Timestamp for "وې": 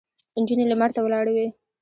1.35-1.47